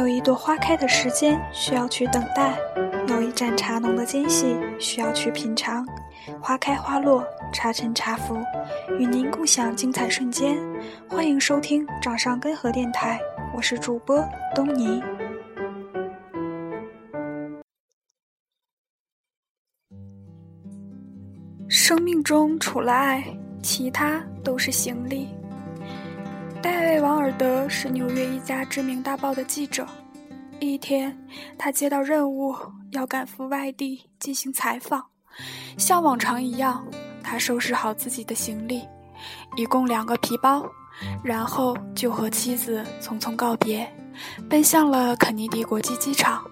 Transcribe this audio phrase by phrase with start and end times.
[0.00, 2.58] 有一朵花开的时间需要去等待，
[3.08, 5.86] 有一盏茶浓的间隙需要去品尝。
[6.40, 7.22] 花开花落，
[7.52, 8.34] 茶沉茶浮，
[8.98, 10.56] 与您共享精彩瞬间。
[11.06, 13.20] 欢迎收听掌上根河电台，
[13.54, 15.02] 我是主播东尼。
[21.68, 23.22] 生命中除了爱，
[23.62, 25.28] 其他都是行李。
[26.62, 29.86] 大卫·王尔德是纽约一家知名大报的记者。
[30.58, 31.16] 一天，
[31.56, 32.54] 他接到任务，
[32.90, 35.02] 要赶赴外地进行采访。
[35.78, 36.86] 像往常一样，
[37.22, 38.86] 他收拾好自己的行李，
[39.56, 40.62] 一共两个皮包，
[41.24, 43.90] 然后就和妻子匆匆告别，
[44.48, 46.44] 奔向了肯尼迪国际机场。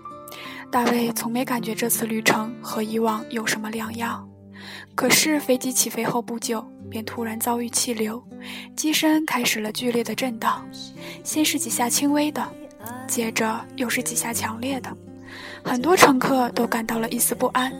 [0.70, 4.27] 大卫从没感觉这次旅程和以往有什么两样。
[4.94, 8.22] 可是飞机起飞后不久，便突然遭遇气流，
[8.74, 10.66] 机身开始了剧烈的震荡，
[11.22, 12.46] 先是几下轻微的，
[13.06, 14.96] 接着又是几下强烈的，
[15.62, 17.72] 很多乘客都感到了一丝不安。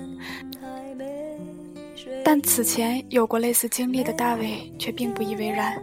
[2.25, 5.83] 但此前有过类似经历的大卫却并不以为然。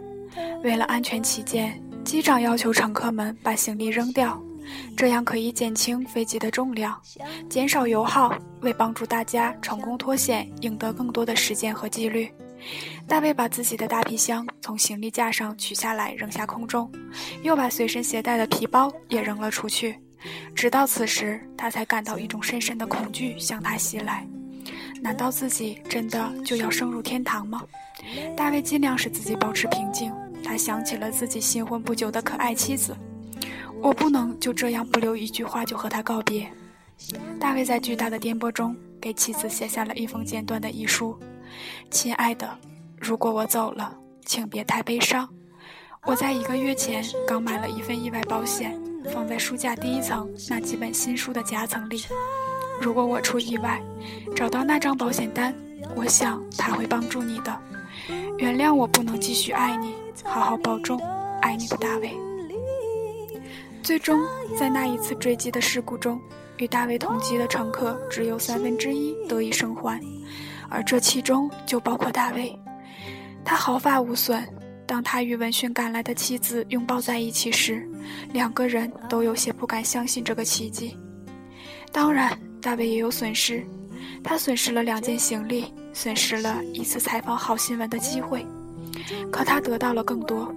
[0.62, 4.40] 为了安全起见，机长要求乘客们把行李扔掉。
[4.96, 7.00] 这样可以减轻飞机的重量，
[7.48, 12.30] 减少油耗，为帮助大家成功脱险赢得更多的时间和几率。
[13.06, 16.90] 大卫把自己的大皮箱从行李架上取下来扔下空中，
[17.42, 19.98] 又把随身携带的皮包也扔了出去。
[20.54, 24.26] 直到此时，他才感到一种深深的恐惧向他袭来。
[25.00, 27.62] 难道自己真的就要升入天堂吗？
[28.36, 30.12] 大卫尽量使自己保持平静。
[30.42, 32.96] 他想起了自己新婚不久的可爱妻子。
[33.82, 36.50] 我不能就这样不留一句话就和他告别。
[37.38, 41.16] 大卫在巨大的颠簸中给妻子写下了一封简短的遗书
[41.90, 42.58] ：“亲爱的，
[42.98, 45.28] 如果我走了，请别太悲伤。
[46.04, 48.80] 我在一个月前刚买了一份意外保险，
[49.12, 52.02] 放在书架第一层那几本新书的夹层里。
[52.80, 53.80] 如果我出意外，
[54.34, 55.54] 找到那张保险单，
[55.94, 57.56] 我想他会帮助你的。
[58.38, 59.94] 原谅我不能继续爱你，
[60.24, 60.98] 好好保重，
[61.42, 62.16] 爱你的大卫。”
[63.86, 64.20] 最终，
[64.58, 66.20] 在那一次坠机的事故中，
[66.56, 70.00] 与大卫同机的乘客只有三分之一得以生还，
[70.68, 72.52] 而这其中就包括大卫。
[73.44, 74.44] 他毫发无损。
[74.88, 77.88] 当他与闻讯赶来的妻子拥抱在一起时，
[78.32, 80.98] 两个人都有些不敢相信这个奇迹。
[81.92, 83.64] 当然，大卫也有损失，
[84.20, 88.44] 他损失了两件行李，损失了一次采访好新闻的机会。
[89.30, 90.54] 可他得到了更多，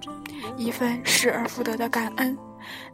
[0.56, 2.36] 一份失而复得的感恩。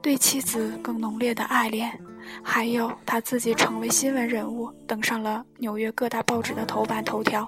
[0.00, 1.98] 对妻子更浓烈的爱恋，
[2.42, 7.46] 还有他自己成为新闻人物，登上了纽约各大报纸的头版头条。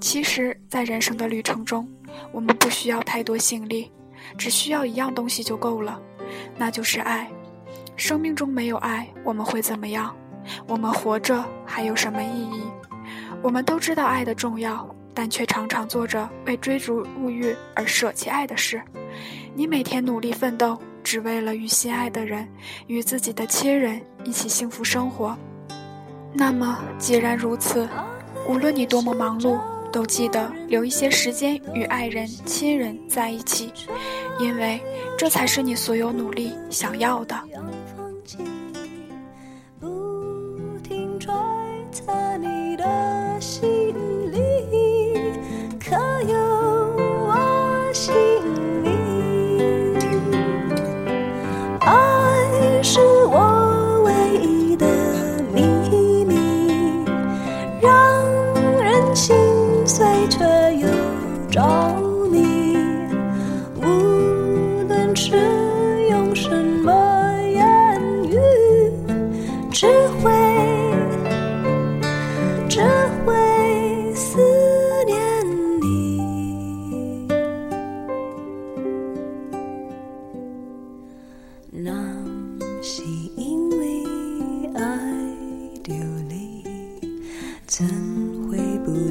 [0.00, 1.88] 其实，在人生的旅程中，
[2.32, 3.90] 我们不需要太多行李，
[4.36, 6.00] 只需要一样东西就够了，
[6.56, 7.30] 那就是爱。
[7.96, 10.14] 生命中没有爱，我们会怎么样？
[10.66, 12.62] 我们活着还有什么意义？
[13.40, 14.84] 我们都知道爱的重要，
[15.14, 18.82] 但却常常做着为追逐物欲而舍弃爱的事。
[19.54, 20.78] 你每天努力奋斗。
[21.04, 22.48] 只为了与心爱的人、
[22.86, 25.36] 与自己的亲人一起幸福生活。
[26.32, 27.86] 那么，既然如此，
[28.48, 29.60] 无论你多么忙碌，
[29.92, 33.70] 都记得留一些时间与爱人、亲人在一起，
[34.38, 34.80] 因为
[35.18, 37.38] 这才是你所有努力想要的。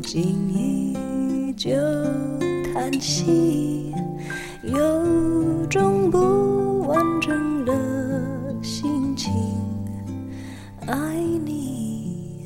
[0.05, 0.21] 心
[0.53, 1.71] 依旧
[2.71, 3.91] 叹息
[4.61, 7.73] 有种不完整的
[8.61, 9.31] 心情
[10.85, 11.15] 爱
[11.45, 12.45] 你